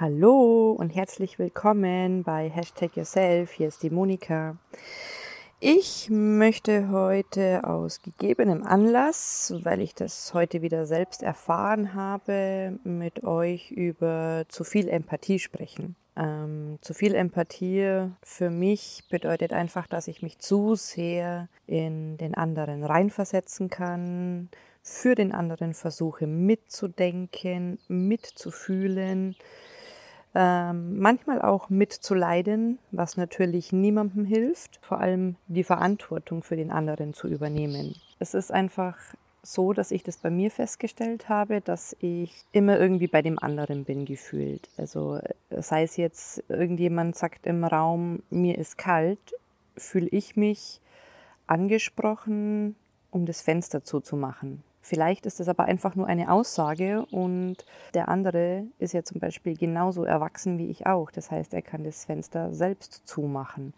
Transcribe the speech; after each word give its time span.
Hallo 0.00 0.72
und 0.72 0.88
herzlich 0.96 1.38
willkommen 1.38 2.22
bei 2.22 2.48
Hashtag 2.48 2.96
Yourself. 2.96 3.52
Hier 3.52 3.68
ist 3.68 3.82
die 3.82 3.90
Monika. 3.90 4.56
Ich 5.58 6.08
möchte 6.08 6.88
heute 6.88 7.64
aus 7.64 8.00
gegebenem 8.00 8.62
Anlass, 8.62 9.52
weil 9.62 9.82
ich 9.82 9.94
das 9.94 10.32
heute 10.32 10.62
wieder 10.62 10.86
selbst 10.86 11.22
erfahren 11.22 11.92
habe, 11.92 12.78
mit 12.82 13.24
euch 13.24 13.72
über 13.72 14.46
zu 14.48 14.64
viel 14.64 14.88
Empathie 14.88 15.38
sprechen. 15.38 15.96
Ähm, 16.16 16.78
zu 16.80 16.94
viel 16.94 17.14
Empathie 17.14 18.08
für 18.22 18.48
mich 18.48 19.04
bedeutet 19.10 19.52
einfach, 19.52 19.86
dass 19.86 20.08
ich 20.08 20.22
mich 20.22 20.38
zu 20.38 20.76
sehr 20.76 21.50
in 21.66 22.16
den 22.16 22.34
anderen 22.34 22.84
reinversetzen 22.84 23.68
kann, 23.68 24.48
für 24.82 25.14
den 25.14 25.32
anderen 25.32 25.74
versuche 25.74 26.26
mitzudenken, 26.26 27.78
mitzufühlen 27.86 29.36
ähm, 30.34 30.98
manchmal 30.98 31.42
auch 31.42 31.70
mitzuleiden, 31.70 32.78
was 32.92 33.16
natürlich 33.16 33.72
niemandem 33.72 34.24
hilft, 34.24 34.78
vor 34.82 35.00
allem 35.00 35.36
die 35.48 35.64
Verantwortung 35.64 36.42
für 36.42 36.56
den 36.56 36.70
anderen 36.70 37.14
zu 37.14 37.28
übernehmen. 37.28 37.96
Es 38.18 38.34
ist 38.34 38.52
einfach 38.52 38.96
so, 39.42 39.72
dass 39.72 39.90
ich 39.90 40.02
das 40.02 40.18
bei 40.18 40.30
mir 40.30 40.50
festgestellt 40.50 41.28
habe, 41.28 41.60
dass 41.60 41.96
ich 42.00 42.44
immer 42.52 42.78
irgendwie 42.78 43.06
bei 43.06 43.22
dem 43.22 43.38
anderen 43.38 43.84
bin 43.84 44.04
gefühlt. 44.04 44.68
Also 44.76 45.18
sei 45.50 45.82
es 45.82 45.96
jetzt 45.96 46.44
irgendjemand 46.48 47.16
sagt 47.16 47.46
im 47.46 47.64
Raum, 47.64 48.22
mir 48.30 48.58
ist 48.58 48.76
kalt, 48.76 49.34
fühle 49.76 50.08
ich 50.10 50.36
mich 50.36 50.80
angesprochen, 51.46 52.76
um 53.10 53.26
das 53.26 53.40
Fenster 53.40 53.82
zuzumachen. 53.82 54.62
Vielleicht 54.90 55.24
ist 55.24 55.38
es 55.38 55.48
aber 55.48 55.66
einfach 55.66 55.94
nur 55.94 56.08
eine 56.08 56.32
Aussage 56.32 57.06
und 57.12 57.64
der 57.94 58.08
andere 58.08 58.64
ist 58.80 58.92
ja 58.92 59.04
zum 59.04 59.20
Beispiel 59.20 59.56
genauso 59.56 60.02
erwachsen 60.02 60.58
wie 60.58 60.68
ich 60.68 60.84
auch. 60.84 61.12
Das 61.12 61.30
heißt, 61.30 61.54
er 61.54 61.62
kann 61.62 61.84
das 61.84 62.06
Fenster 62.06 62.52
selbst 62.52 63.02
zumachen. 63.06 63.72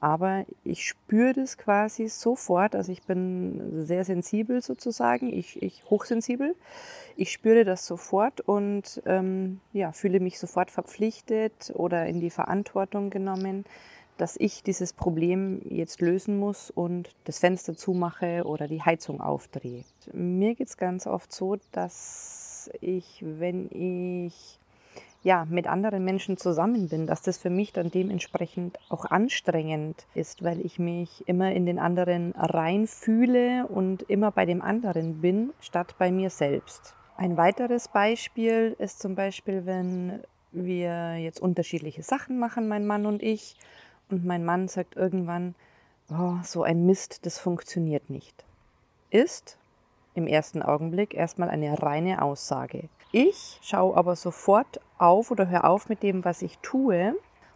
Aber 0.00 0.44
ich 0.64 0.84
spüre 0.88 1.32
das 1.32 1.58
quasi 1.58 2.08
sofort, 2.08 2.74
also 2.74 2.90
ich 2.90 3.04
bin 3.04 3.84
sehr 3.84 4.04
sensibel 4.04 4.60
sozusagen, 4.60 5.32
ich, 5.32 5.62
ich 5.62 5.84
hochsensibel. 5.90 6.56
Ich 7.16 7.30
spüre 7.30 7.64
das 7.64 7.86
sofort 7.86 8.40
und 8.40 9.00
ähm, 9.06 9.60
ja, 9.72 9.92
fühle 9.92 10.18
mich 10.18 10.40
sofort 10.40 10.72
verpflichtet 10.72 11.72
oder 11.76 12.06
in 12.06 12.18
die 12.18 12.30
Verantwortung 12.30 13.10
genommen, 13.10 13.64
dass 14.18 14.36
ich 14.38 14.62
dieses 14.62 14.92
Problem 14.92 15.62
jetzt 15.68 16.00
lösen 16.00 16.38
muss 16.38 16.70
und 16.70 17.10
das 17.24 17.38
Fenster 17.38 17.74
zumache 17.76 18.44
oder 18.44 18.68
die 18.68 18.82
Heizung 18.82 19.20
aufdrehe. 19.20 19.84
Mir 20.12 20.54
geht 20.54 20.68
es 20.68 20.76
ganz 20.76 21.06
oft 21.06 21.32
so, 21.32 21.56
dass 21.72 22.70
ich, 22.80 23.24
wenn 23.24 23.70
ich 23.70 24.58
ja, 25.22 25.46
mit 25.48 25.66
anderen 25.66 26.04
Menschen 26.04 26.36
zusammen 26.36 26.88
bin, 26.88 27.06
dass 27.06 27.22
das 27.22 27.38
für 27.38 27.50
mich 27.50 27.72
dann 27.72 27.90
dementsprechend 27.90 28.78
auch 28.88 29.04
anstrengend 29.04 30.06
ist, 30.14 30.44
weil 30.44 30.64
ich 30.64 30.78
mich 30.78 31.26
immer 31.26 31.52
in 31.52 31.66
den 31.66 31.78
anderen 31.78 32.32
reinfühle 32.36 33.66
und 33.66 34.02
immer 34.02 34.30
bei 34.30 34.46
dem 34.46 34.62
anderen 34.62 35.20
bin, 35.20 35.52
statt 35.60 35.96
bei 35.98 36.12
mir 36.12 36.30
selbst. 36.30 36.94
Ein 37.16 37.36
weiteres 37.36 37.88
Beispiel 37.88 38.76
ist 38.78 39.00
zum 39.00 39.16
Beispiel, 39.16 39.66
wenn 39.66 40.20
wir 40.52 41.16
jetzt 41.16 41.40
unterschiedliche 41.40 42.02
Sachen 42.02 42.38
machen, 42.38 42.68
mein 42.68 42.86
Mann 42.86 43.04
und 43.04 43.22
ich, 43.22 43.56
und 44.10 44.24
mein 44.24 44.44
Mann 44.44 44.68
sagt 44.68 44.96
irgendwann, 44.96 45.54
oh, 46.10 46.34
so 46.42 46.62
ein 46.62 46.86
Mist, 46.86 47.26
das 47.26 47.38
funktioniert 47.38 48.10
nicht. 48.10 48.44
Ist 49.10 49.58
im 50.14 50.26
ersten 50.26 50.62
Augenblick 50.62 51.14
erstmal 51.14 51.48
eine 51.48 51.82
reine 51.82 52.22
Aussage. 52.22 52.88
Ich 53.12 53.58
schaue 53.62 53.96
aber 53.96 54.16
sofort 54.16 54.80
auf 54.98 55.30
oder 55.30 55.48
höre 55.48 55.64
auf 55.64 55.88
mit 55.88 56.02
dem, 56.02 56.24
was 56.24 56.42
ich 56.42 56.58
tue 56.58 57.14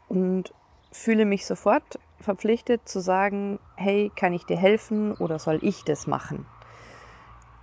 und 0.08 0.54
fühle 0.90 1.24
mich 1.24 1.46
sofort 1.46 1.98
verpflichtet 2.20 2.88
zu 2.88 3.00
sagen, 3.00 3.58
hey, 3.76 4.10
kann 4.14 4.32
ich 4.32 4.44
dir 4.44 4.56
helfen 4.56 5.12
oder 5.14 5.38
soll 5.38 5.58
ich 5.62 5.84
das 5.84 6.06
machen? 6.06 6.46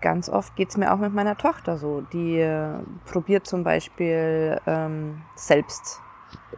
Ganz 0.01 0.29
oft 0.29 0.55
geht 0.55 0.69
es 0.69 0.77
mir 0.77 0.93
auch 0.93 0.97
mit 0.97 1.13
meiner 1.13 1.37
Tochter 1.37 1.77
so. 1.77 2.01
Die 2.01 2.39
äh, 2.39 2.79
probiert 3.05 3.47
zum 3.47 3.63
Beispiel 3.63 4.59
ähm, 4.65 5.21
selbst 5.35 6.01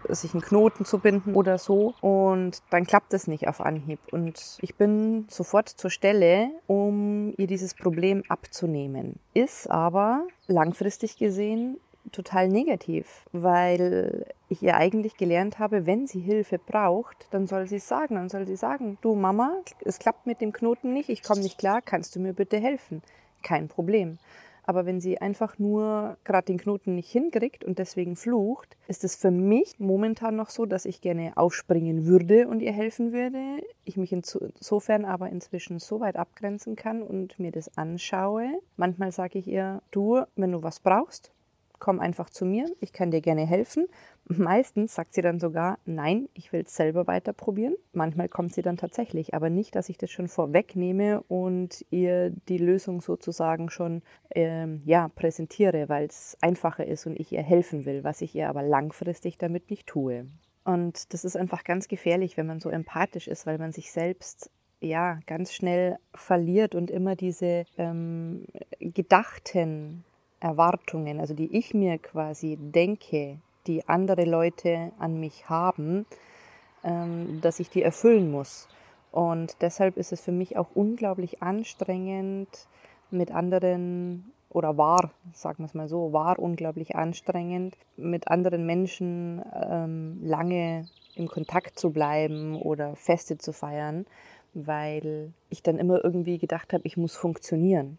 sich 0.09 0.33
einen 0.33 0.41
Knoten 0.41 0.85
zu 0.85 0.99
binden 0.99 1.35
oder 1.35 1.57
so. 1.57 1.93
Und 2.01 2.61
dann 2.69 2.85
klappt 2.85 3.13
es 3.13 3.27
nicht 3.27 3.47
auf 3.47 3.61
Anhieb. 3.61 3.99
Und 4.11 4.57
ich 4.61 4.75
bin 4.75 5.27
sofort 5.29 5.69
zur 5.69 5.89
Stelle, 5.89 6.49
um 6.67 7.33
ihr 7.37 7.47
dieses 7.47 7.73
Problem 7.73 8.23
abzunehmen. 8.27 9.19
Ist 9.33 9.69
aber 9.69 10.27
langfristig 10.47 11.17
gesehen 11.17 11.77
total 12.11 12.47
negativ, 12.47 13.25
weil 13.31 14.25
ich 14.49 14.61
ihr 14.63 14.75
eigentlich 14.75 15.17
gelernt 15.17 15.59
habe, 15.59 15.85
wenn 15.85 16.07
sie 16.07 16.19
Hilfe 16.19 16.57
braucht, 16.57 17.27
dann 17.31 17.47
soll 17.47 17.67
sie 17.67 17.77
es 17.77 17.87
sagen. 17.87 18.15
Dann 18.15 18.29
soll 18.29 18.47
sie 18.47 18.55
sagen, 18.55 18.97
du 19.01 19.15
Mama, 19.15 19.61
es 19.85 19.99
klappt 19.99 20.25
mit 20.25 20.41
dem 20.41 20.51
Knoten 20.51 20.93
nicht, 20.93 21.09
ich 21.09 21.23
komme 21.23 21.41
nicht 21.41 21.57
klar, 21.57 21.81
kannst 21.81 22.15
du 22.15 22.19
mir 22.19 22.33
bitte 22.33 22.57
helfen? 22.57 23.01
Kein 23.43 23.67
Problem. 23.67 24.17
Aber 24.63 24.85
wenn 24.85 25.01
sie 25.01 25.19
einfach 25.19 25.59
nur 25.59 26.17
gerade 26.23 26.45
den 26.45 26.57
Knoten 26.57 26.95
nicht 26.95 27.11
hinkriegt 27.11 27.63
und 27.63 27.79
deswegen 27.79 28.15
flucht, 28.15 28.77
ist 28.87 29.03
es 29.03 29.15
für 29.15 29.31
mich 29.31 29.79
momentan 29.79 30.35
noch 30.35 30.49
so, 30.49 30.65
dass 30.65 30.85
ich 30.85 31.01
gerne 31.01 31.33
aufspringen 31.35 32.05
würde 32.05 32.47
und 32.47 32.61
ihr 32.61 32.71
helfen 32.71 33.11
würde. 33.11 33.63
Ich 33.83 33.97
mich 33.97 34.13
insofern 34.13 35.05
aber 35.05 35.29
inzwischen 35.29 35.79
so 35.79 35.99
weit 35.99 36.15
abgrenzen 36.15 36.75
kann 36.75 37.01
und 37.01 37.39
mir 37.39 37.51
das 37.51 37.77
anschaue. 37.77 38.49
Manchmal 38.77 39.11
sage 39.11 39.39
ich 39.39 39.47
ihr, 39.47 39.81
du, 39.91 40.21
wenn 40.35 40.51
du 40.51 40.63
was 40.63 40.79
brauchst, 40.79 41.31
komm 41.81 41.99
einfach 41.99 42.29
zu 42.29 42.45
mir, 42.45 42.71
ich 42.79 42.93
kann 42.93 43.11
dir 43.11 43.19
gerne 43.19 43.45
helfen. 43.45 43.87
Meistens 44.25 44.95
sagt 44.95 45.15
sie 45.15 45.21
dann 45.21 45.39
sogar, 45.39 45.79
nein, 45.83 46.29
ich 46.33 46.53
will 46.53 46.61
es 46.61 46.75
selber 46.75 47.07
weiter 47.07 47.33
probieren. 47.33 47.75
Manchmal 47.91 48.29
kommt 48.29 48.53
sie 48.53 48.61
dann 48.61 48.77
tatsächlich, 48.77 49.33
aber 49.33 49.49
nicht, 49.49 49.75
dass 49.75 49.89
ich 49.89 49.97
das 49.97 50.11
schon 50.11 50.29
vorwegnehme 50.29 51.21
und 51.23 51.83
ihr 51.89 52.29
die 52.29 52.59
Lösung 52.59 53.01
sozusagen 53.01 53.69
schon 53.69 54.03
ähm, 54.33 54.81
ja, 54.85 55.09
präsentiere, 55.09 55.89
weil 55.89 56.05
es 56.05 56.37
einfacher 56.39 56.85
ist 56.85 57.07
und 57.07 57.19
ich 57.19 57.33
ihr 57.33 57.41
helfen 57.41 57.83
will, 57.83 58.05
was 58.05 58.21
ich 58.21 58.35
ihr 58.35 58.47
aber 58.47 58.61
langfristig 58.61 59.37
damit 59.37 59.69
nicht 59.69 59.87
tue. 59.87 60.27
Und 60.63 61.11
das 61.13 61.25
ist 61.25 61.35
einfach 61.35 61.63
ganz 61.63 61.87
gefährlich, 61.87 62.37
wenn 62.37 62.45
man 62.45 62.59
so 62.59 62.69
empathisch 62.69 63.27
ist, 63.27 63.47
weil 63.47 63.57
man 63.57 63.71
sich 63.71 63.91
selbst 63.91 64.51
ja 64.81 65.19
ganz 65.25 65.51
schnell 65.51 65.97
verliert 66.13 66.75
und 66.75 66.91
immer 66.91 67.15
diese 67.15 67.65
ähm, 67.77 68.45
gedachten 68.79 70.03
Erwartungen, 70.41 71.19
also 71.19 71.33
die 71.33 71.55
ich 71.55 71.73
mir 71.73 71.97
quasi 71.97 72.57
denke, 72.59 73.37
die 73.67 73.87
andere 73.87 74.25
Leute 74.25 74.91
an 74.99 75.19
mich 75.19 75.47
haben, 75.49 76.05
ähm, 76.83 77.39
dass 77.41 77.59
ich 77.59 77.69
die 77.69 77.83
erfüllen 77.83 78.31
muss. 78.31 78.67
Und 79.11 79.61
deshalb 79.61 79.97
ist 79.97 80.11
es 80.11 80.21
für 80.21 80.31
mich 80.31 80.57
auch 80.57 80.69
unglaublich 80.73 81.41
anstrengend, 81.41 82.67
mit 83.11 83.31
anderen, 83.31 84.31
oder 84.49 84.77
war, 84.77 85.11
sagen 85.33 85.59
wir 85.59 85.65
es 85.65 85.73
mal 85.73 85.89
so, 85.89 86.13
war 86.13 86.39
unglaublich 86.39 86.95
anstrengend, 86.95 87.77
mit 87.97 88.29
anderen 88.29 88.65
Menschen 88.65 89.43
ähm, 89.53 90.19
lange 90.23 90.87
im 91.15 91.27
Kontakt 91.27 91.77
zu 91.77 91.91
bleiben 91.91 92.55
oder 92.55 92.95
Feste 92.95 93.37
zu 93.37 93.51
feiern, 93.51 94.05
weil 94.53 95.33
ich 95.49 95.61
dann 95.61 95.77
immer 95.77 96.03
irgendwie 96.03 96.37
gedacht 96.37 96.73
habe, 96.73 96.85
ich 96.85 96.95
muss 96.95 97.15
funktionieren. 97.15 97.97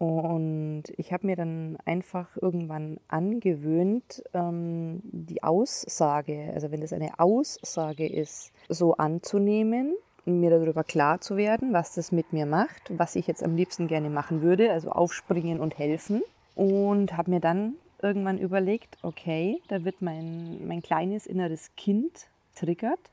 Und 0.00 0.84
ich 0.96 1.12
habe 1.12 1.26
mir 1.26 1.36
dann 1.36 1.76
einfach 1.84 2.34
irgendwann 2.40 2.98
angewöhnt, 3.08 4.22
ähm, 4.32 5.02
die 5.04 5.42
Aussage, 5.42 6.50
also 6.54 6.70
wenn 6.70 6.80
das 6.80 6.94
eine 6.94 7.20
Aussage 7.20 8.08
ist, 8.08 8.50
so 8.70 8.94
anzunehmen, 8.94 9.94
mir 10.24 10.48
darüber 10.48 10.84
klar 10.84 11.20
zu 11.20 11.36
werden, 11.36 11.74
was 11.74 11.94
das 11.94 12.12
mit 12.12 12.32
mir 12.32 12.46
macht, 12.46 12.90
was 12.96 13.14
ich 13.14 13.26
jetzt 13.26 13.42
am 13.44 13.56
liebsten 13.56 13.88
gerne 13.88 14.08
machen 14.08 14.40
würde, 14.40 14.72
also 14.72 14.88
aufspringen 14.90 15.60
und 15.60 15.76
helfen. 15.76 16.22
Und 16.54 17.14
habe 17.18 17.32
mir 17.32 17.40
dann 17.40 17.74
irgendwann 18.00 18.38
überlegt, 18.38 18.96
okay, 19.02 19.60
da 19.68 19.84
wird 19.84 20.00
mein, 20.00 20.66
mein 20.66 20.80
kleines 20.80 21.26
inneres 21.26 21.76
Kind 21.76 22.28
triggert. 22.54 23.10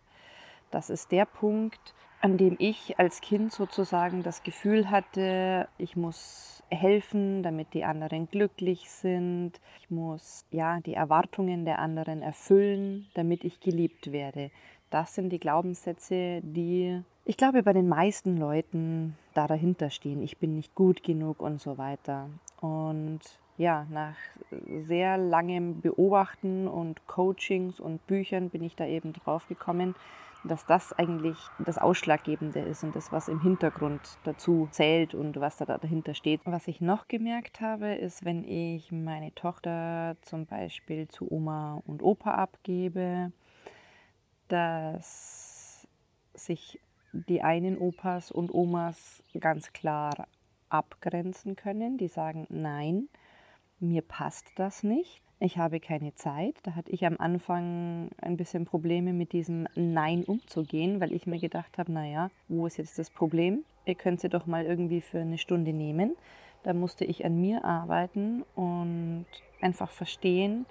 Das 0.72 0.90
ist 0.90 1.12
der 1.12 1.26
Punkt, 1.26 1.94
an 2.22 2.38
dem 2.38 2.56
ich 2.60 3.00
als 3.00 3.22
Kind 3.22 3.52
sozusagen 3.52 4.24
das 4.24 4.44
Gefühl 4.44 4.90
hatte, 4.90 5.68
ich 5.78 5.96
muss 5.96 6.64
helfen, 6.70 7.44
damit 7.44 7.74
die 7.74 7.86
anderen 7.86 8.28
glücklich 8.30 8.90
sind. 8.90 9.54
Ich 9.80 9.90
muss 9.90 10.46
ja 10.52 10.80
die 10.82 10.96
Erwartungen 10.96 11.66
der 11.66 11.80
anderen 11.80 12.22
erfüllen, 12.22 13.08
damit 13.14 13.44
ich 13.44 13.60
geliebt 13.60 14.12
werde. 14.12 14.52
Das 14.90 15.16
sind 15.16 15.30
die 15.30 15.40
Glaubenssätze, 15.40 16.42
die 16.44 17.02
ich 17.26 17.36
glaube 17.36 17.62
bei 17.62 17.74
den 17.74 17.90
meisten 17.90 18.38
Leuten 18.38 19.18
da 19.34 19.48
dahinter 19.48 19.90
stehen. 19.90 20.24
Ich 20.24 20.38
bin 20.38 20.56
nicht 20.56 20.76
gut 20.76 21.04
genug 21.04 21.42
und 21.42 21.60
so 21.60 21.78
weiter. 21.78 22.30
Und 22.62 23.20
ja, 23.58 23.86
nach 23.90 24.16
sehr 24.80 25.18
langem 25.18 25.82
Beobachten 25.82 26.70
und 26.70 27.06
Coachings 27.06 27.82
und 27.82 28.06
Büchern 28.08 28.50
bin 28.50 28.64
ich 28.64 28.78
da 28.78 28.86
eben 28.86 29.12
drauf 29.12 29.46
gekommen, 29.50 29.94
dass 30.48 30.66
das 30.66 30.94
eigentlich 30.94 31.38
das 31.60 31.78
Ausschlaggebende 31.78 32.60
ist 32.60 32.84
und 32.84 32.96
das, 32.96 33.12
was 33.12 33.28
im 33.28 33.42
Hintergrund 33.42 34.02
dazu 34.24 34.68
zählt 34.72 35.14
und 35.14 35.40
was 35.40 35.58
da 35.58 35.66
dahinter 35.66 36.14
steht. 36.14 36.42
Was 36.46 36.68
ich 36.68 36.82
noch 36.82 37.08
gemerkt 37.08 37.62
habe, 37.62 37.96
ist, 37.96 38.26
wenn 38.26 38.44
ich 38.44 38.92
meine 38.92 39.34
Tochter 39.36 40.16
zum 40.22 40.46
Beispiel 40.46 41.08
zu 41.08 41.32
Oma 41.32 41.82
und 41.86 42.02
Opa 42.02 42.36
abgebe, 42.36 43.32
dass 44.48 45.88
sich 46.34 46.80
die 47.12 47.42
einen 47.42 47.78
Opas 47.78 48.32
und 48.32 48.54
Omas 48.54 49.24
ganz 49.40 49.74
klar 49.74 50.28
abgrenzen 50.70 51.56
können. 51.56 51.98
Die 51.98 52.08
sagen, 52.08 52.46
nein, 52.50 53.10
mir 53.80 54.02
passt 54.02 54.52
das 54.56 54.84
nicht. 54.84 55.22
Ich 55.40 55.60
habe 55.60 55.80
keine 55.80 56.16
Zeit. 56.16 56.56
Da 56.64 56.74
hatte 56.74 56.92
ich 56.92 57.06
am 57.06 57.18
Anfang 57.20 58.10
ein 58.20 58.38
bisschen 58.38 58.66
Probleme 58.66 59.14
mit 59.14 59.34
diesem 59.34 59.68
Nein 59.76 60.24
umzugehen, 60.24 61.00
weil 61.00 61.14
ich 61.14 61.28
mir 61.28 61.40
gedacht 61.40 61.78
habe, 61.78 61.92
naja, 61.92 62.32
wo 62.48 62.66
ist 62.66 62.78
jetzt 62.78 62.98
das 62.98 63.12
Problem? 63.12 63.64
Ihr 63.86 63.96
könnt 63.96 64.20
sie 64.20 64.30
doch 64.30 64.48
mal 64.48 64.66
irgendwie 64.66 65.00
für 65.00 65.20
eine 65.20 65.38
Stunde 65.38 65.74
nehmen. 65.74 66.16
Da 66.64 66.74
musste 66.74 67.06
ich 67.06 67.24
an 67.24 67.40
mir 67.40 67.64
arbeiten 67.64 68.44
und 68.56 69.28
einfach 69.62 69.92
verstehen, 69.92 70.66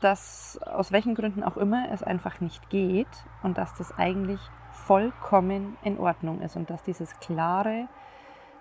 dass 0.00 0.58
aus 0.64 0.90
welchen 0.90 1.14
Gründen 1.14 1.42
auch 1.42 1.58
immer 1.58 1.88
es 1.92 2.02
einfach 2.02 2.40
nicht 2.40 2.70
geht 2.70 3.06
und 3.42 3.58
dass 3.58 3.74
das 3.76 3.92
eigentlich 3.98 4.40
vollkommen 4.72 5.76
in 5.84 5.98
Ordnung 5.98 6.40
ist 6.40 6.56
und 6.56 6.70
dass 6.70 6.82
dieses 6.82 7.20
klare 7.20 7.88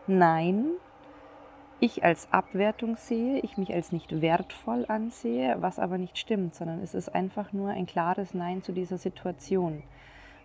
Nein 0.07 0.65
ich 1.79 2.03
als 2.03 2.31
Abwertung 2.31 2.95
sehe, 2.95 3.39
ich 3.39 3.57
mich 3.57 3.73
als 3.73 3.91
nicht 3.91 4.21
wertvoll 4.21 4.85
ansehe, 4.87 5.57
was 5.59 5.79
aber 5.79 5.97
nicht 5.97 6.17
stimmt, 6.17 6.55
sondern 6.55 6.81
es 6.81 6.93
ist 6.93 7.13
einfach 7.13 7.53
nur 7.53 7.69
ein 7.69 7.85
klares 7.85 8.33
Nein 8.33 8.63
zu 8.63 8.71
dieser 8.71 8.97
Situation. 8.97 9.83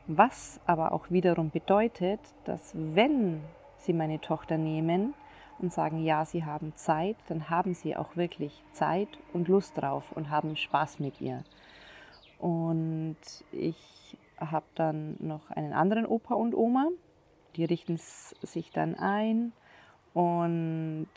Was 0.06 0.61
aber 0.67 0.93
auch 0.93 1.11
wiederum 1.11 1.50
bedeutet, 1.50 2.20
dass 2.44 2.73
wenn 2.75 3.40
Sie 3.79 3.93
meine 3.93 4.20
Tochter 4.20 4.58
nehmen 4.58 5.14
und 5.58 5.73
sagen, 5.73 6.02
ja, 6.05 6.25
Sie 6.25 6.44
haben 6.44 6.73
Zeit, 6.76 7.17
dann 7.29 7.49
haben 7.49 7.75
Sie 7.75 7.96
auch 7.96 8.17
wirklich 8.17 8.62
Zeit 8.73 9.08
und 9.32 9.49
Lust 9.49 9.81
drauf 9.81 10.12
und 10.12 10.31
haben 10.31 10.56
Spaß 10.56 11.00
mit 11.00 11.20
ihr. 11.20 11.44
Und 12.38 13.17
ich 13.52 14.19
habe 14.38 14.67
dann 14.75 15.17
noch 15.20 15.50
einen 15.50 15.73
anderen 15.73 16.05
Opa 16.05 16.35
und 16.35 16.55
Oma, 16.55 16.88
die 17.56 17.64
richten 17.64 17.96
sich 17.96 18.70
dann 18.73 18.96
ein 18.96 19.52
und 20.14 21.09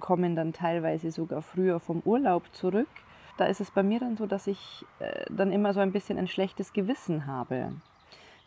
kommen 0.00 0.36
dann 0.36 0.52
teilweise 0.52 1.10
sogar 1.10 1.42
früher 1.42 1.80
vom 1.80 2.02
Urlaub 2.04 2.54
zurück. 2.54 2.88
Da 3.36 3.46
ist 3.46 3.60
es 3.60 3.70
bei 3.70 3.82
mir 3.82 4.00
dann 4.00 4.16
so, 4.16 4.26
dass 4.26 4.46
ich 4.46 4.84
äh, 4.98 5.24
dann 5.30 5.52
immer 5.52 5.74
so 5.74 5.80
ein 5.80 5.92
bisschen 5.92 6.18
ein 6.18 6.28
schlechtes 6.28 6.72
Gewissen 6.72 7.26
habe. 7.26 7.72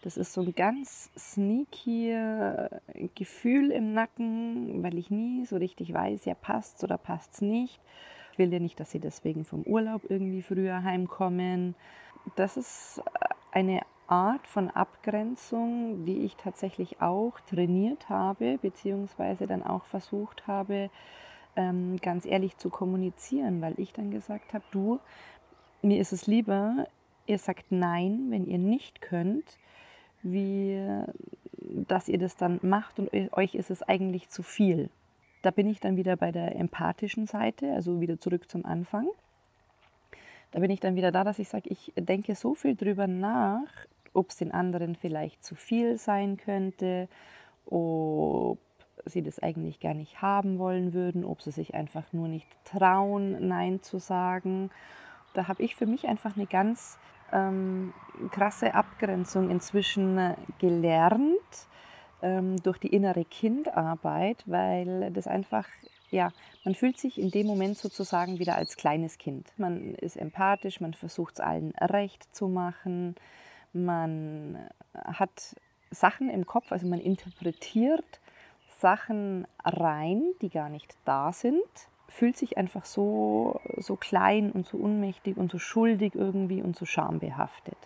Das 0.02 0.16
ist 0.16 0.34
so 0.34 0.42
ein 0.42 0.56
ganz 0.56 1.12
sneaky 1.18 2.12
äh, 2.12 2.70
Gefühl 3.16 3.72
im 3.72 3.94
Nacken, 3.94 4.82
weil 4.82 4.98
ich 4.98 5.12
nie 5.12 5.46
so 5.46 5.58
richtig 5.58 5.94
weiß, 5.94 6.26
ja 6.26 6.36
passt's 6.36 6.84
oder 6.84 6.98
passt's 6.98 7.42
nicht. 7.42 7.80
Ich 8.32 8.40
will 8.40 8.54
ja 8.54 8.60
nicht, 8.60 8.80
dass 8.80 8.92
sie 8.92 9.00
deswegen 9.00 9.44
vom 9.44 9.64
Urlaub 9.64 10.04
irgendwie 10.08 10.42
früher 10.42 10.84
heimkommen. 10.84 11.76
Das 12.36 12.58
ist 12.58 13.02
äh, 13.20 13.26
eine 13.52 13.82
Art 14.10 14.48
von 14.48 14.70
Abgrenzung, 14.70 16.06
die 16.06 16.26
ich 16.26 16.36
tatsächlich 16.36 17.02
auch 17.02 17.40
trainiert 17.42 18.10
habe, 18.10 18.58
beziehungsweise 18.62 19.48
dann 19.48 19.64
auch 19.64 19.86
versucht 19.86 20.48
habe, 20.48 20.90
ähm, 21.56 21.98
ganz 22.02 22.26
ehrlich 22.26 22.58
zu 22.58 22.70
kommunizieren, 22.70 23.62
weil 23.62 23.74
ich 23.78 23.94
dann 23.94 24.12
gesagt 24.12 24.54
habe, 24.54 24.64
du, 24.72 25.00
mir 25.82 26.00
ist 26.00 26.14
es 26.14 26.28
lieber, 26.28 26.88
ihr 27.28 27.38
sagt 27.38 27.72
Nein, 27.72 28.28
wenn 28.30 28.46
ihr 28.46 28.58
nicht 28.58 29.02
könnt, 29.02 29.58
wie 30.22 31.06
dass 31.88 32.08
ihr 32.08 32.18
das 32.18 32.36
dann 32.36 32.60
macht 32.62 33.00
und 33.00 33.10
euch 33.34 33.56
ist 33.56 33.70
es 33.70 33.84
eigentlich 33.84 34.30
zu 34.30 34.44
viel. 34.44 34.90
Da 35.42 35.52
bin 35.52 35.68
ich 35.68 35.80
dann 35.80 35.98
wieder 35.98 36.16
bei 36.18 36.32
der 36.32 36.56
empathischen 36.56 37.28
Seite, 37.28 37.74
also 37.74 38.02
wieder 38.02 38.20
zurück 38.20 38.50
zum 38.50 38.66
Anfang. 38.66 39.08
Da 40.52 40.60
bin 40.60 40.72
ich 40.72 40.80
dann 40.80 40.96
wieder 40.96 41.12
da, 41.12 41.24
dass 41.24 41.40
ich 41.40 41.48
sage, 41.48 41.70
ich 41.70 41.94
denke 41.96 42.36
so 42.36 42.56
viel 42.56 42.76
drüber 42.76 43.08
nach, 43.08 43.70
ob 44.20 44.30
es 44.30 44.36
den 44.36 44.52
anderen 44.52 44.96
vielleicht 44.96 45.44
zu 45.44 45.56
viel 45.56 45.98
sein 45.98 46.36
könnte, 46.36 47.08
ob 47.66 48.60
sie 49.06 49.24
das 49.24 49.40
eigentlich 49.40 49.80
gar 49.80 49.94
nicht 49.94 50.22
haben 50.22 50.60
wollen 50.60 50.94
würden, 50.94 51.24
ob 51.24 51.42
sie 51.42 51.52
sich 51.52 51.74
einfach 51.74 52.12
nur 52.12 52.28
nicht 52.28 52.48
trauen, 52.66 53.48
Nein 53.48 53.82
zu 53.82 53.98
sagen. 53.98 54.70
Da 55.34 55.48
habe 55.48 55.64
ich 55.64 55.76
für 55.76 55.86
mich 55.86 56.08
einfach 56.08 56.36
eine 56.36 56.48
ganz 56.48 57.00
ähm, 57.32 57.94
krasse 58.32 58.74
Abgrenzung 58.74 59.50
inzwischen 59.50 60.36
gelernt 60.60 61.68
ähm, 62.22 62.58
durch 62.62 62.78
die 62.78 62.94
innere 62.94 63.24
Kindarbeit, 63.24 64.44
weil 64.48 65.12
das 65.12 65.28
einfach, 65.28 65.66
ja, 66.12 66.32
man 66.66 66.76
fühlt 66.76 66.98
sich 66.98 67.18
in 67.22 67.32
dem 67.32 67.48
Moment 67.48 67.78
sozusagen 67.78 68.38
wieder 68.38 68.58
als 68.58 68.76
kleines 68.76 69.18
Kind. 69.18 69.48
Man 69.56 69.96
ist 69.96 70.18
empathisch, 70.18 70.82
man 70.82 70.94
versucht 70.94 71.36
es 71.36 71.40
allen 71.40 71.72
recht 71.80 72.36
zu 72.36 72.50
machen 72.50 73.16
man 73.74 74.58
hat 74.96 75.56
Sachen 75.92 76.30
im 76.30 76.46
Kopf, 76.46 76.72
also 76.72 76.88
man 76.88 77.00
interpretiert 77.00 78.20
Sachen 78.80 79.46
rein, 79.64 80.24
die 80.42 80.50
gar 80.50 80.70
nicht 80.70 80.96
da 81.06 81.34
sind, 81.34 81.64
fühlt 82.08 82.38
sich 82.38 82.58
einfach 82.58 82.86
so, 82.86 83.60
so 83.78 83.96
klein 83.96 84.52
und 84.52 84.66
so 84.66 84.78
unmächtig 84.78 85.38
und 85.38 85.52
so 85.52 85.60
schuldig 85.60 86.16
irgendwie 86.16 86.62
und 86.62 86.76
so 86.76 86.86
schambehaftet. 86.86 87.78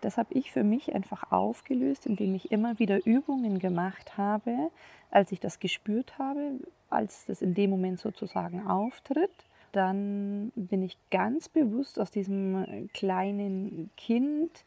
Das 0.00 0.16
habe 0.16 0.32
ich 0.34 0.52
für 0.52 0.62
mich 0.62 0.94
einfach 0.94 1.32
aufgelöst, 1.32 2.06
indem 2.06 2.34
ich 2.34 2.52
immer 2.52 2.78
wieder 2.78 3.04
Übungen 3.04 3.58
gemacht 3.58 4.16
habe, 4.16 4.70
als 5.10 5.32
ich 5.32 5.40
das 5.40 5.58
gespürt 5.58 6.18
habe, 6.18 6.60
als 6.88 7.26
das 7.26 7.42
in 7.42 7.54
dem 7.54 7.70
Moment 7.70 7.98
sozusagen 7.98 8.66
auftritt. 8.66 9.32
Dann 9.72 10.52
bin 10.54 10.82
ich 10.82 10.96
ganz 11.10 11.48
bewusst 11.48 11.98
aus 11.98 12.10
diesem 12.10 12.88
kleinen 12.94 13.90
Kind, 13.96 14.64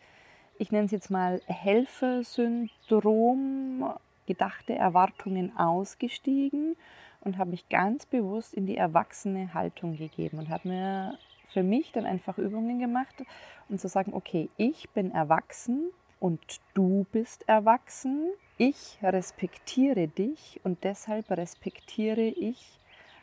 ich 0.61 0.71
nenne 0.71 0.85
es 0.85 0.91
jetzt 0.91 1.09
mal 1.09 1.41
Helfersyndrom, 1.47 3.91
gedachte 4.27 4.75
Erwartungen 4.75 5.57
ausgestiegen 5.57 6.75
und 7.21 7.39
habe 7.39 7.49
mich 7.49 7.67
ganz 7.69 8.05
bewusst 8.05 8.53
in 8.53 8.67
die 8.67 8.77
erwachsene 8.77 9.55
Haltung 9.55 9.97
gegeben 9.97 10.37
und 10.37 10.49
habe 10.49 10.67
mir 10.67 11.17
für 11.47 11.63
mich 11.63 11.91
dann 11.93 12.05
einfach 12.05 12.37
Übungen 12.37 12.77
gemacht, 12.77 13.23
um 13.69 13.79
zu 13.79 13.87
sagen, 13.87 14.13
okay, 14.13 14.49
ich 14.55 14.87
bin 14.91 15.11
erwachsen 15.11 15.89
und 16.19 16.39
du 16.75 17.07
bist 17.11 17.49
erwachsen. 17.49 18.29
Ich 18.59 18.99
respektiere 19.01 20.09
dich 20.09 20.61
und 20.63 20.83
deshalb 20.83 21.31
respektiere 21.31 22.21
ich 22.21 22.77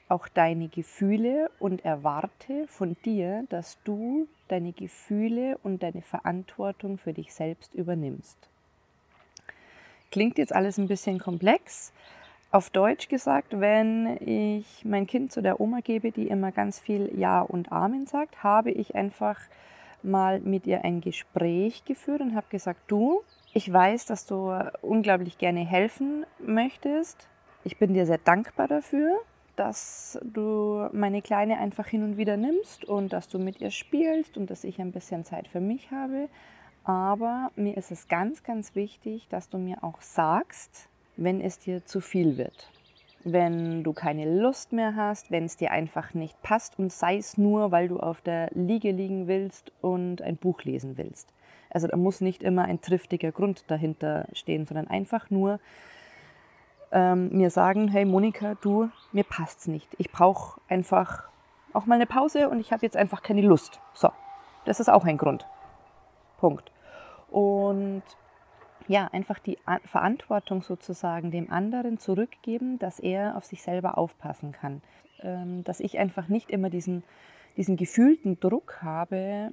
auch 0.08 0.26
deine 0.26 0.66
Gefühle 0.66 1.52
und 1.60 1.84
erwarte 1.84 2.66
von 2.66 2.96
dir, 3.04 3.44
dass 3.48 3.78
du 3.84 4.26
deine 4.48 4.72
Gefühle 4.72 5.58
und 5.62 5.82
deine 5.82 6.02
Verantwortung 6.02 6.98
für 6.98 7.12
dich 7.12 7.32
selbst 7.32 7.74
übernimmst. 7.74 8.36
Klingt 10.10 10.38
jetzt 10.38 10.54
alles 10.54 10.78
ein 10.78 10.88
bisschen 10.88 11.18
komplex. 11.18 11.92
Auf 12.50 12.70
Deutsch 12.70 13.08
gesagt, 13.08 13.60
wenn 13.60 14.16
ich 14.26 14.84
mein 14.84 15.06
Kind 15.06 15.32
zu 15.32 15.42
der 15.42 15.60
Oma 15.60 15.80
gebe, 15.80 16.12
die 16.12 16.28
immer 16.28 16.50
ganz 16.50 16.78
viel 16.78 17.10
Ja 17.14 17.42
und 17.42 17.70
Amen 17.70 18.06
sagt, 18.06 18.42
habe 18.42 18.70
ich 18.70 18.94
einfach 18.94 19.38
mal 20.02 20.40
mit 20.40 20.66
ihr 20.66 20.84
ein 20.84 21.00
Gespräch 21.02 21.84
geführt 21.84 22.22
und 22.22 22.34
habe 22.34 22.46
gesagt, 22.48 22.80
du, 22.86 23.22
ich 23.52 23.70
weiß, 23.70 24.06
dass 24.06 24.24
du 24.24 24.50
unglaublich 24.80 25.36
gerne 25.36 25.60
helfen 25.60 26.24
möchtest. 26.38 27.28
Ich 27.64 27.76
bin 27.76 27.92
dir 27.92 28.06
sehr 28.06 28.18
dankbar 28.18 28.68
dafür 28.68 29.20
dass 29.58 30.18
du 30.22 30.88
meine 30.92 31.20
Kleine 31.22 31.58
einfach 31.58 31.86
hin 31.86 32.02
und 32.02 32.16
wieder 32.16 32.36
nimmst 32.36 32.84
und 32.84 33.12
dass 33.12 33.28
du 33.28 33.38
mit 33.38 33.60
ihr 33.60 33.70
spielst 33.70 34.36
und 34.36 34.50
dass 34.50 34.64
ich 34.64 34.80
ein 34.80 34.92
bisschen 34.92 35.24
Zeit 35.24 35.48
für 35.48 35.60
mich 35.60 35.90
habe. 35.90 36.28
Aber 36.84 37.50
mir 37.56 37.76
ist 37.76 37.90
es 37.90 38.08
ganz, 38.08 38.42
ganz 38.42 38.74
wichtig, 38.74 39.26
dass 39.28 39.48
du 39.48 39.58
mir 39.58 39.82
auch 39.82 40.00
sagst, 40.00 40.88
wenn 41.16 41.40
es 41.40 41.58
dir 41.58 41.84
zu 41.84 42.00
viel 42.00 42.38
wird. 42.38 42.70
wenn 43.24 43.82
du 43.82 43.92
keine 43.92 44.40
Lust 44.40 44.72
mehr 44.72 44.94
hast, 44.96 45.30
wenn 45.30 45.44
es 45.44 45.56
dir 45.56 45.70
einfach 45.70 46.14
nicht 46.14 46.40
passt 46.42 46.78
und 46.78 46.92
sei 46.92 47.16
es 47.16 47.36
nur, 47.36 47.70
weil 47.70 47.88
du 47.88 47.98
auf 47.98 48.20
der 48.20 48.50
Liege 48.54 48.90
liegen 48.90 49.26
willst 49.26 49.72
und 49.80 50.22
ein 50.22 50.36
Buch 50.36 50.62
lesen 50.64 50.96
willst. 50.96 51.32
Also 51.70 51.86
da 51.86 51.96
muss 51.96 52.20
nicht 52.20 52.42
immer 52.42 52.64
ein 52.64 52.80
triftiger 52.80 53.32
Grund 53.32 53.64
dahinter 53.68 54.26
stehen, 54.32 54.66
sondern 54.66 54.88
einfach 54.88 55.30
nur 55.30 55.60
ähm, 56.92 57.30
mir 57.30 57.50
sagen, 57.50 57.88
hey 57.88 58.04
Monika, 58.04 58.54
du, 58.60 58.90
mir 59.12 59.24
passt's 59.24 59.66
nicht. 59.66 59.88
Ich 59.98 60.10
brauche 60.10 60.60
einfach 60.68 61.28
auch 61.72 61.86
mal 61.86 61.96
eine 61.96 62.06
Pause 62.06 62.48
und 62.48 62.60
ich 62.60 62.72
habe 62.72 62.84
jetzt 62.84 62.96
einfach 62.96 63.22
keine 63.22 63.42
Lust. 63.42 63.80
So, 63.94 64.10
das 64.64 64.80
ist 64.80 64.88
auch 64.88 65.04
ein 65.04 65.18
Grund. 65.18 65.46
Punkt. 66.38 66.72
Und 67.30 68.02
ja, 68.86 69.08
einfach 69.12 69.38
die 69.38 69.58
Verantwortung 69.84 70.62
sozusagen 70.62 71.30
dem 71.30 71.50
anderen 71.50 71.98
zurückgeben, 71.98 72.78
dass 72.78 72.98
er 72.98 73.36
auf 73.36 73.44
sich 73.44 73.62
selber 73.62 73.98
aufpassen 73.98 74.52
kann. 74.52 74.80
Ähm, 75.20 75.62
dass 75.64 75.80
ich 75.80 75.98
einfach 75.98 76.28
nicht 76.28 76.50
immer 76.50 76.70
diesen, 76.70 77.02
diesen 77.56 77.76
gefühlten 77.76 78.40
Druck 78.40 78.78
habe, 78.82 79.50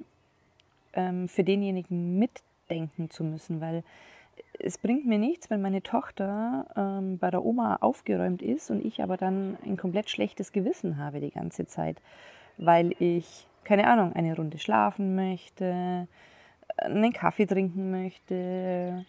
ähm, 0.94 1.28
für 1.28 1.44
denjenigen 1.44 2.18
mitdenken 2.18 3.10
zu 3.10 3.24
müssen, 3.24 3.60
weil 3.60 3.84
es 4.58 4.78
bringt 4.78 5.06
mir 5.06 5.18
nichts, 5.18 5.50
wenn 5.50 5.60
meine 5.60 5.82
Tochter 5.82 6.66
ähm, 6.76 7.18
bei 7.18 7.30
der 7.30 7.44
Oma 7.44 7.76
aufgeräumt 7.76 8.42
ist 8.42 8.70
und 8.70 8.84
ich 8.84 9.02
aber 9.02 9.16
dann 9.16 9.56
ein 9.64 9.76
komplett 9.76 10.10
schlechtes 10.10 10.52
Gewissen 10.52 10.98
habe 10.98 11.20
die 11.20 11.30
ganze 11.30 11.66
Zeit, 11.66 12.00
weil 12.56 12.94
ich, 12.98 13.46
keine 13.64 13.86
Ahnung, 13.86 14.12
eine 14.14 14.34
Runde 14.34 14.58
schlafen 14.58 15.14
möchte, 15.14 16.08
einen 16.78 17.12
Kaffee 17.12 17.46
trinken 17.46 17.90
möchte, 17.90 19.04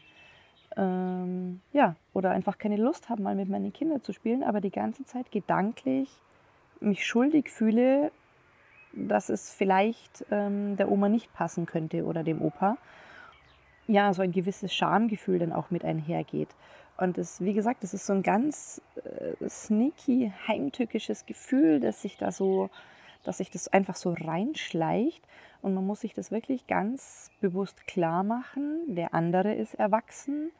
ähm, 0.75 1.61
ja, 1.73 1.95
oder 2.13 2.31
einfach 2.31 2.57
keine 2.57 2.77
Lust 2.77 3.09
habe, 3.09 3.21
mal 3.21 3.35
mit 3.35 3.49
meinen 3.49 3.73
Kindern 3.73 4.03
zu 4.03 4.13
spielen, 4.13 4.43
aber 4.43 4.61
die 4.61 4.71
ganze 4.71 5.05
Zeit 5.05 5.31
gedanklich 5.31 6.09
mich 6.79 7.05
schuldig 7.05 7.49
fühle, 7.49 8.11
dass 8.93 9.29
es 9.29 9.51
vielleicht 9.51 10.25
ähm, 10.31 10.77
der 10.77 10.91
Oma 10.91 11.09
nicht 11.09 11.33
passen 11.33 11.65
könnte 11.65 12.05
oder 12.05 12.23
dem 12.23 12.41
Opa. 12.41 12.77
Ja, 13.87 14.13
so 14.13 14.21
ein 14.21 14.31
gewisses 14.31 14.73
Schamgefühl 14.73 15.39
dann 15.39 15.53
auch 15.53 15.71
mit 15.71 15.85
einhergeht. 15.85 16.49
Und 16.97 17.17
das, 17.17 17.41
wie 17.41 17.53
gesagt, 17.53 17.83
das 17.83 17.93
ist 17.93 18.05
so 18.05 18.13
ein 18.13 18.23
ganz 18.23 18.81
äh, 18.95 19.47
sneaky, 19.47 20.33
heimtückisches 20.47 21.25
Gefühl, 21.25 21.79
dass 21.79 22.01
sich 22.01 22.17
da 22.17 22.31
so, 22.31 22.69
dass 23.23 23.37
sich 23.37 23.49
das 23.49 23.67
einfach 23.67 23.95
so 23.95 24.13
reinschleicht. 24.13 25.23
Und 25.61 25.73
man 25.73 25.85
muss 25.85 26.01
sich 26.01 26.13
das 26.13 26.31
wirklich 26.31 26.67
ganz 26.67 27.31
bewusst 27.39 27.87
klar 27.87 28.23
machen. 28.23 28.95
Der 28.95 29.13
andere 29.13 29.53
ist 29.53 29.75
erwachsen, 29.75 30.51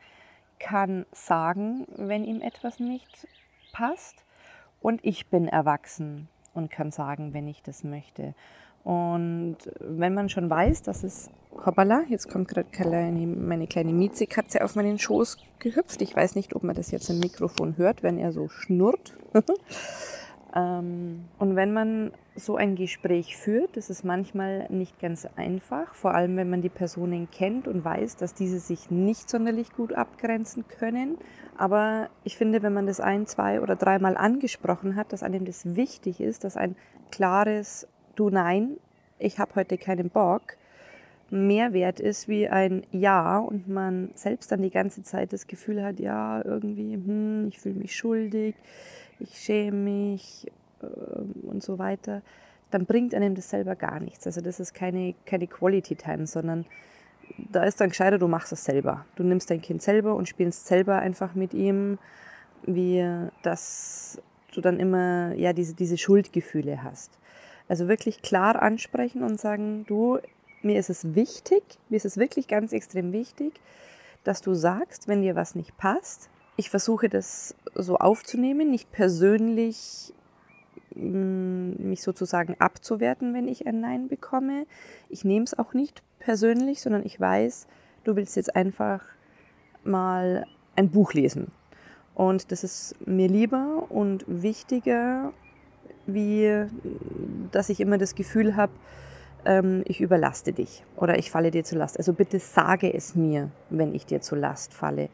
kann 0.60 1.05
sagen, 1.12 1.86
wenn 1.96 2.24
ihm 2.24 2.41
etwas 2.41 2.79
nicht 2.79 3.27
passt. 3.74 4.24
Und 4.79 5.03
ich 5.03 5.27
bin 5.27 5.48
erwachsen 5.48 6.29
und 6.57 6.69
kann 6.69 6.91
sagen, 6.91 7.33
wenn 7.33 7.47
ich 7.47 7.61
das 7.61 7.83
möchte. 7.83 8.33
Und 8.83 9.57
wenn 9.79 10.13
man 10.13 10.29
schon 10.29 10.49
weiß, 10.49 10.81
dass 10.81 11.03
es, 11.03 11.29
hoppala, 11.65 12.03
jetzt 12.09 12.29
kommt 12.29 12.47
gerade 12.47 12.69
meine 13.25 13.67
kleine 13.67 13.91
Miezekatze 13.91 14.63
auf 14.63 14.75
meinen 14.75 14.97
Schoß 14.97 15.37
gehüpft. 15.59 16.01
Ich 16.01 16.15
weiß 16.15 16.35
nicht, 16.35 16.55
ob 16.55 16.63
man 16.63 16.75
das 16.75 16.91
jetzt 16.91 17.09
im 17.09 17.19
Mikrofon 17.19 17.77
hört, 17.77 18.01
wenn 18.03 18.17
er 18.17 18.31
so 18.31 18.47
schnurrt. 18.47 19.17
Ähm, 20.57 21.25
und 21.37 21.55
wenn 21.55 21.71
man 21.71 22.11
so 22.35 22.55
ein 22.55 22.75
Gespräch 22.75 23.37
führt, 23.37 23.77
ist 23.77 24.03
manchmal 24.03 24.67
nicht 24.69 24.99
ganz 24.99 25.27
einfach, 25.35 25.93
vor 25.93 26.15
allem 26.15 26.35
wenn 26.37 26.49
man 26.49 26.61
die 26.61 26.69
Personen 26.69 27.29
kennt 27.31 27.67
und 27.67 27.85
weiß, 27.85 28.15
dass 28.15 28.33
diese 28.33 28.59
sich 28.59 28.89
nicht 28.89 29.29
sonderlich 29.29 29.71
gut 29.71 29.93
abgrenzen 29.93 30.65
können. 30.67 31.17
Aber 31.57 32.09
ich 32.23 32.37
finde, 32.37 32.63
wenn 32.63 32.73
man 32.73 32.87
das 32.87 32.99
ein, 32.99 33.27
zwei 33.27 33.61
oder 33.61 33.75
dreimal 33.75 34.17
angesprochen 34.17 34.95
hat, 34.95 35.13
dass 35.13 35.23
einem 35.23 35.45
das 35.45 35.75
wichtig 35.75 36.21
ist, 36.21 36.43
dass 36.43 36.57
ein 36.57 36.75
klares 37.11 37.87
Du 38.15 38.31
nein, 38.31 38.77
ich 39.19 39.37
habe 39.37 39.55
heute 39.55 39.77
keinen 39.77 40.09
Bock, 40.09 40.57
mehr 41.29 41.73
wert 41.73 41.99
ist 41.99 42.27
wie 42.27 42.47
ein 42.47 42.83
Ja 42.91 43.37
und 43.39 43.67
man 43.67 44.09
selbst 44.15 44.51
dann 44.51 44.61
die 44.61 44.71
ganze 44.71 45.03
Zeit 45.03 45.33
das 45.33 45.45
Gefühl 45.45 45.83
hat, 45.83 45.99
ja, 45.99 46.43
irgendwie, 46.43 46.93
hm, 46.93 47.47
ich 47.49 47.59
fühle 47.59 47.75
mich 47.75 47.95
schuldig, 47.95 48.55
ich 49.19 49.38
schäme 49.38 49.77
mich 49.77 50.47
äh, 50.81 50.86
und 51.47 51.63
so 51.63 51.79
weiter, 51.79 52.21
dann 52.71 52.86
bringt 52.86 53.13
einem 53.15 53.36
das 53.36 53.50
selber 53.50 53.75
gar 53.75 54.00
nichts. 54.00 54.25
Also 54.25 54.41
das 54.41 54.59
ist 54.59 54.74
keine, 54.74 55.15
keine 55.25 55.47
Quality 55.47 55.95
Time, 55.95 56.27
sondern 56.27 56.65
da 57.51 57.63
ist 57.63 57.79
dann 57.79 57.89
gescheiter, 57.89 58.17
du 58.17 58.27
machst 58.27 58.51
es 58.51 58.63
selber. 58.63 59.05
Du 59.15 59.24
nimmst 59.24 59.50
dein 59.50 59.62
Kind 59.62 59.81
selber 59.81 60.15
und 60.15 60.27
spielst 60.27 60.67
selber 60.67 60.97
einfach 61.00 61.36
mit 61.36 61.53
ihm, 61.53 61.97
wie 62.63 63.05
dass 63.43 64.21
du 64.53 64.62
dann 64.62 64.79
immer 64.79 65.33
ja 65.36 65.53
diese, 65.53 65.75
diese 65.75 65.97
Schuldgefühle 65.97 66.83
hast. 66.83 67.12
Also 67.69 67.88
wirklich 67.88 68.21
klar 68.21 68.62
ansprechen 68.62 69.24
und 69.24 69.39
sagen, 69.39 69.86
du, 69.88 70.19
mir 70.62 70.79
ist 70.79 70.89
es 70.89 71.15
wichtig, 71.15 71.63
mir 71.89 71.97
ist 71.97 72.05
es 72.05 72.17
wirklich 72.17 72.47
ganz 72.47 72.71
extrem 72.71 73.12
wichtig, 73.12 73.59
dass 74.24 74.41
du 74.41 74.53
sagst, 74.53 75.07
wenn 75.07 75.21
dir 75.21 75.36
was 75.36 75.55
nicht 75.55 75.77
passt, 75.77 76.29
ich 76.57 76.69
versuche 76.69 77.07
das 77.07 77.55
so 77.75 77.97
aufzunehmen, 77.97 78.69
nicht 78.71 78.91
persönlich 78.91 80.13
mm, 80.95 81.89
mich 81.89 82.01
sozusagen 82.01 82.55
abzuwerten, 82.59 83.33
wenn 83.33 83.47
ich 83.47 83.67
ein 83.67 83.79
Nein 83.79 84.07
bekomme. 84.07 84.65
Ich 85.07 85.23
nehme 85.23 85.45
es 85.45 85.57
auch 85.57 85.73
nicht 85.73 86.01
persönlich, 86.19 86.81
sondern 86.81 87.05
ich 87.05 87.19
weiß, 87.19 87.67
du 88.03 88.15
willst 88.15 88.35
jetzt 88.35 88.55
einfach 88.55 89.05
mal 89.83 90.45
ein 90.75 90.89
Buch 90.89 91.13
lesen. 91.13 91.51
Und 92.15 92.51
das 92.51 92.63
ist 92.63 92.95
mir 93.05 93.27
lieber 93.27 93.85
und 93.89 94.25
wichtiger, 94.27 95.33
wie 96.07 96.65
dass 97.51 97.69
ich 97.69 97.79
immer 97.79 97.99
das 97.99 98.15
Gefühl 98.15 98.55
habe, 98.55 98.71
ähm, 99.45 99.83
ich 99.85 100.01
überlaste 100.01 100.51
dich 100.53 100.83
oder 100.95 101.19
ich 101.19 101.29
falle 101.29 101.51
dir 101.51 101.63
zur 101.63 101.77
Last. 101.77 101.97
Also 101.97 102.13
bitte 102.13 102.39
sage 102.39 102.91
es 102.91 103.13
mir, 103.13 103.51
wenn 103.69 103.93
ich 103.93 104.07
dir 104.07 104.21
zur 104.21 104.39
Last 104.39 104.73
falle. 104.73 105.09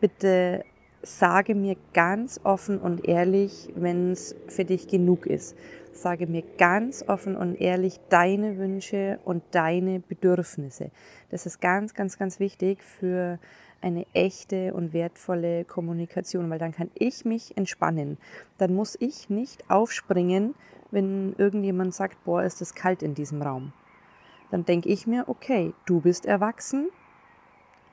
Bitte 0.00 0.64
sage 1.04 1.54
mir 1.54 1.76
ganz 1.92 2.40
offen 2.44 2.78
und 2.78 3.06
ehrlich, 3.06 3.68
wenn 3.74 4.12
es 4.12 4.34
für 4.48 4.64
dich 4.64 4.88
genug 4.88 5.26
ist. 5.26 5.56
Sage 5.92 6.26
mir 6.26 6.42
ganz 6.58 7.04
offen 7.06 7.36
und 7.36 7.60
ehrlich 7.60 8.00
deine 8.08 8.58
Wünsche 8.58 9.20
und 9.24 9.42
deine 9.52 10.00
Bedürfnisse. 10.00 10.90
Das 11.30 11.46
ist 11.46 11.60
ganz, 11.60 11.94
ganz, 11.94 12.18
ganz 12.18 12.40
wichtig 12.40 12.82
für 12.82 13.38
eine 13.80 14.06
echte 14.14 14.72
und 14.74 14.92
wertvolle 14.92 15.64
Kommunikation, 15.64 16.48
weil 16.50 16.58
dann 16.58 16.72
kann 16.72 16.90
ich 16.94 17.24
mich 17.24 17.56
entspannen. 17.56 18.18
Dann 18.58 18.74
muss 18.74 18.96
ich 18.98 19.28
nicht 19.28 19.70
aufspringen, 19.70 20.54
wenn 20.90 21.34
irgendjemand 21.36 21.94
sagt, 21.94 22.24
boah, 22.24 22.42
ist 22.42 22.62
es 22.62 22.74
kalt 22.74 23.02
in 23.02 23.14
diesem 23.14 23.42
Raum. 23.42 23.72
Dann 24.50 24.64
denke 24.64 24.88
ich 24.88 25.06
mir, 25.06 25.28
okay, 25.28 25.74
du 25.84 26.00
bist 26.00 26.26
erwachsen, 26.26 26.88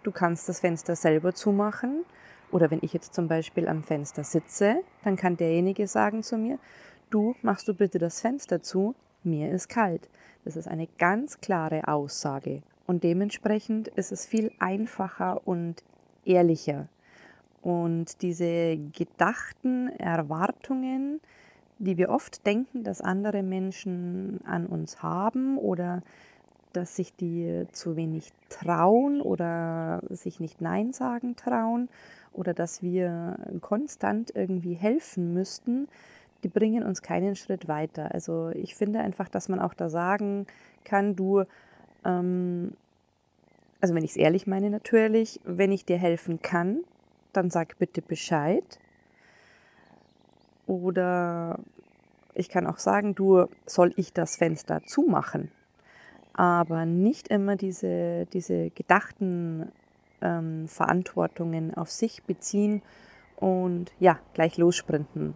du 0.03 0.11
kannst 0.11 0.47
das 0.47 0.59
Fenster 0.59 0.95
selber 0.95 1.33
zumachen, 1.33 2.05
oder 2.51 2.71
wenn 2.71 2.79
ich 2.81 2.93
jetzt 2.93 3.13
zum 3.13 3.27
Beispiel 3.27 3.67
am 3.67 3.83
Fenster 3.83 4.23
sitze, 4.23 4.83
dann 5.03 5.15
kann 5.15 5.37
derjenige 5.37 5.87
sagen 5.87 6.23
zu 6.23 6.37
mir, 6.37 6.59
du 7.09 7.35
machst 7.41 7.67
du 7.67 7.73
bitte 7.73 7.99
das 7.99 8.21
Fenster 8.21 8.61
zu, 8.61 8.95
mir 9.23 9.51
ist 9.51 9.69
kalt. 9.69 10.09
Das 10.43 10.55
ist 10.55 10.67
eine 10.67 10.87
ganz 10.97 11.39
klare 11.39 11.87
Aussage. 11.87 12.63
Und 12.87 13.03
dementsprechend 13.03 13.87
ist 13.89 14.11
es 14.11 14.25
viel 14.25 14.51
einfacher 14.59 15.47
und 15.47 15.83
ehrlicher. 16.25 16.87
Und 17.61 18.21
diese 18.23 18.77
gedachten 18.77 19.89
Erwartungen, 19.99 21.21
die 21.77 21.97
wir 21.97 22.09
oft 22.09 22.45
denken, 22.45 22.83
dass 22.83 23.01
andere 23.01 23.43
Menschen 23.43 24.39
an 24.45 24.65
uns 24.65 25.03
haben 25.03 25.57
oder 25.57 26.01
dass 26.73 26.95
sich 26.95 27.15
die 27.15 27.65
zu 27.71 27.95
wenig 27.95 28.31
trauen 28.49 29.21
oder 29.21 30.01
sich 30.09 30.39
nicht 30.39 30.61
Nein 30.61 30.93
sagen 30.93 31.35
trauen 31.35 31.89
oder 32.33 32.53
dass 32.53 32.81
wir 32.81 33.37
konstant 33.61 34.31
irgendwie 34.35 34.73
helfen 34.73 35.33
müssten, 35.33 35.87
die 36.43 36.47
bringen 36.47 36.83
uns 36.83 37.01
keinen 37.01 37.35
Schritt 37.35 37.67
weiter. 37.67 38.13
Also 38.13 38.49
ich 38.49 38.75
finde 38.75 38.99
einfach, 38.99 39.29
dass 39.29 39.49
man 39.49 39.59
auch 39.59 39.73
da 39.73 39.89
sagen 39.89 40.47
kann, 40.83 41.15
du, 41.15 41.43
ähm, 42.03 42.73
also 43.79 43.93
wenn 43.93 44.03
ich 44.03 44.11
es 44.11 44.17
ehrlich 44.17 44.47
meine 44.47 44.69
natürlich, 44.69 45.39
wenn 45.43 45.71
ich 45.71 45.85
dir 45.85 45.97
helfen 45.97 46.41
kann, 46.41 46.81
dann 47.33 47.49
sag 47.49 47.77
bitte 47.77 48.01
Bescheid. 48.01 48.79
Oder 50.67 51.59
ich 52.33 52.49
kann 52.49 52.67
auch 52.67 52.79
sagen, 52.79 53.15
du, 53.15 53.45
soll 53.65 53.93
ich 53.97 54.13
das 54.13 54.37
Fenster 54.37 54.81
zumachen? 54.83 55.51
Aber 56.33 56.85
nicht 56.85 57.27
immer 57.27 57.55
diese, 57.55 58.25
diese 58.27 58.69
gedachten 58.69 59.71
ähm, 60.21 60.67
Verantwortungen 60.67 61.73
auf 61.73 61.91
sich 61.91 62.23
beziehen 62.23 62.81
und 63.35 63.91
ja, 63.99 64.19
gleich 64.33 64.57
lossprinten. 64.57 65.35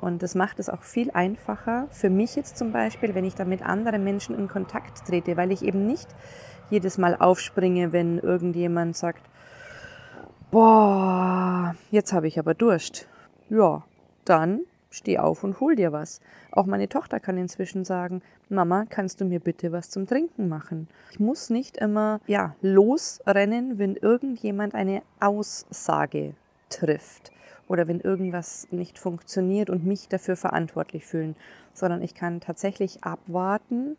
Und 0.00 0.22
das 0.22 0.34
macht 0.34 0.58
es 0.58 0.70
auch 0.70 0.82
viel 0.82 1.10
einfacher 1.10 1.86
für 1.90 2.08
mich 2.08 2.34
jetzt 2.34 2.56
zum 2.56 2.72
Beispiel, 2.72 3.14
wenn 3.14 3.24
ich 3.24 3.34
da 3.34 3.44
mit 3.44 3.62
anderen 3.62 4.02
Menschen 4.02 4.34
in 4.34 4.48
Kontakt 4.48 5.06
trete, 5.06 5.36
weil 5.36 5.52
ich 5.52 5.62
eben 5.62 5.86
nicht 5.86 6.08
jedes 6.70 6.96
Mal 6.96 7.16
aufspringe, 7.16 7.92
wenn 7.92 8.18
irgendjemand 8.18 8.96
sagt, 8.96 9.28
boah, 10.50 11.74
jetzt 11.90 12.12
habe 12.12 12.28
ich 12.28 12.38
aber 12.38 12.54
Durst. 12.54 13.08
Ja, 13.50 13.84
dann 14.24 14.60
steh 14.90 15.18
auf 15.18 15.44
und 15.44 15.60
hol 15.60 15.76
dir 15.76 15.92
was. 15.92 16.20
Auch 16.50 16.66
meine 16.66 16.88
Tochter 16.88 17.20
kann 17.20 17.38
inzwischen 17.38 17.84
sagen, 17.84 18.22
Mama, 18.48 18.84
kannst 18.88 19.20
du 19.20 19.24
mir 19.24 19.40
bitte 19.40 19.72
was 19.72 19.90
zum 19.90 20.06
Trinken 20.06 20.48
machen? 20.48 20.88
Ich 21.12 21.20
muss 21.20 21.50
nicht 21.50 21.76
immer, 21.76 22.20
ja, 22.26 22.54
losrennen, 22.60 23.78
wenn 23.78 23.96
irgendjemand 23.96 24.74
eine 24.74 25.02
Aussage 25.20 26.34
trifft 26.68 27.32
oder 27.68 27.86
wenn 27.86 28.00
irgendwas 28.00 28.66
nicht 28.72 28.98
funktioniert 28.98 29.70
und 29.70 29.86
mich 29.86 30.08
dafür 30.08 30.36
verantwortlich 30.36 31.06
fühlen, 31.06 31.36
sondern 31.72 32.02
ich 32.02 32.14
kann 32.14 32.40
tatsächlich 32.40 33.04
abwarten, 33.04 33.96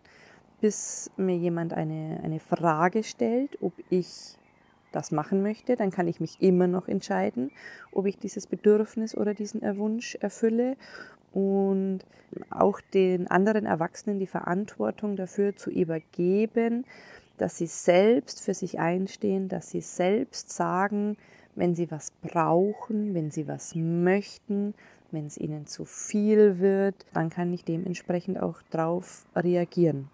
bis 0.60 1.10
mir 1.18 1.38
jemand 1.38 1.74
eine, 1.74 2.20
eine 2.24 2.40
Frage 2.40 3.04
stellt, 3.04 3.58
ob 3.62 3.74
ich 3.90 4.38
das 4.92 5.12
machen 5.12 5.42
möchte, 5.42 5.76
dann 5.76 5.92
kann 5.92 6.08
ich 6.08 6.20
mich 6.20 6.42
immer 6.42 6.68
noch 6.68 6.88
entscheiden, 6.88 7.52
ob 7.92 8.06
ich 8.06 8.18
dieses 8.18 8.48
Bedürfnis 8.48 9.16
oder 9.16 9.34
diesen 9.34 9.62
Wunsch 9.78 10.16
erfülle 10.16 10.76
und 11.34 12.00
auch 12.50 12.82
den 12.94 13.28
anderen 13.28 13.66
Erwachsenen 13.66 14.20
die 14.20 14.28
Verantwortung 14.28 15.16
dafür 15.16 15.56
zu 15.56 15.70
übergeben, 15.70 16.86
dass 17.38 17.58
sie 17.58 17.68
selbst 17.68 18.42
für 18.42 18.54
sich 18.54 18.80
einstehen, 18.80 19.50
dass 19.50 19.70
sie 19.70 19.82
selbst 19.82 20.52
sagen, 20.52 21.18
wenn 21.56 21.76
sie 21.76 21.90
was 21.92 22.12
brauchen, 22.22 23.14
wenn 23.14 23.32
sie 23.32 23.48
was 23.48 23.76
möchten, 23.76 24.74
wenn 25.12 25.26
es 25.26 25.38
ihnen 25.38 25.66
zu 25.66 25.86
viel 25.86 26.60
wird, 26.60 26.96
dann 27.14 27.30
kann 27.30 27.52
ich 27.54 27.66
dementsprechend 27.66 28.40
auch 28.42 28.62
darauf 28.70 29.26
reagieren. 29.36 30.10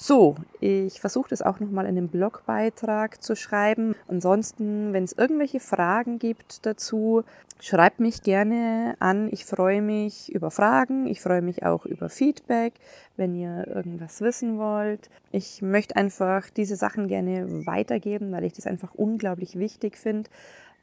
So, 0.00 0.36
ich 0.60 1.00
versuche 1.00 1.28
das 1.30 1.42
auch 1.42 1.58
nochmal 1.58 1.86
in 1.86 1.96
dem 1.96 2.06
Blogbeitrag 2.06 3.20
zu 3.20 3.34
schreiben. 3.34 3.96
Ansonsten, 4.06 4.92
wenn 4.92 5.02
es 5.02 5.12
irgendwelche 5.12 5.58
Fragen 5.58 6.20
gibt 6.20 6.64
dazu, 6.64 7.24
schreibt 7.58 7.98
mich 7.98 8.22
gerne 8.22 8.94
an. 9.00 9.28
Ich 9.32 9.44
freue 9.44 9.82
mich 9.82 10.32
über 10.32 10.52
Fragen. 10.52 11.08
Ich 11.08 11.20
freue 11.20 11.42
mich 11.42 11.66
auch 11.66 11.84
über 11.84 12.10
Feedback, 12.10 12.74
wenn 13.16 13.34
ihr 13.34 13.66
irgendwas 13.66 14.20
wissen 14.20 14.56
wollt. 14.56 15.10
Ich 15.32 15.62
möchte 15.62 15.96
einfach 15.96 16.48
diese 16.48 16.76
Sachen 16.76 17.08
gerne 17.08 17.66
weitergeben, 17.66 18.30
weil 18.30 18.44
ich 18.44 18.52
das 18.52 18.68
einfach 18.68 18.94
unglaublich 18.94 19.58
wichtig 19.58 19.98
finde 19.98 20.30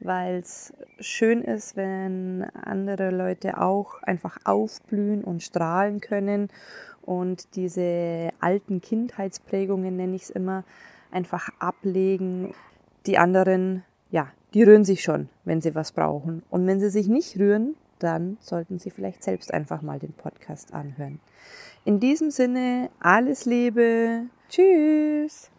weil 0.00 0.36
es 0.36 0.72
schön 1.00 1.42
ist, 1.42 1.76
wenn 1.76 2.44
andere 2.62 3.10
Leute 3.10 3.60
auch 3.60 4.02
einfach 4.02 4.38
aufblühen 4.44 5.24
und 5.24 5.42
strahlen 5.42 6.00
können 6.00 6.48
und 7.02 7.56
diese 7.56 8.30
alten 8.40 8.80
Kindheitsprägungen, 8.80 9.96
nenne 9.96 10.16
ich 10.16 10.24
es 10.24 10.30
immer, 10.30 10.64
einfach 11.10 11.48
ablegen. 11.58 12.54
Die 13.06 13.18
anderen, 13.18 13.84
ja, 14.10 14.28
die 14.54 14.62
rühren 14.64 14.84
sich 14.84 15.02
schon, 15.02 15.28
wenn 15.44 15.60
sie 15.60 15.74
was 15.74 15.92
brauchen. 15.92 16.42
Und 16.50 16.66
wenn 16.66 16.80
sie 16.80 16.90
sich 16.90 17.08
nicht 17.08 17.38
rühren, 17.38 17.76
dann 17.98 18.36
sollten 18.40 18.78
sie 18.78 18.90
vielleicht 18.90 19.22
selbst 19.22 19.52
einfach 19.54 19.82
mal 19.82 19.98
den 19.98 20.12
Podcast 20.12 20.74
anhören. 20.74 21.20
In 21.84 22.00
diesem 22.00 22.30
Sinne, 22.30 22.90
alles 23.00 23.44
Liebe. 23.46 24.24
Tschüss. 24.48 25.50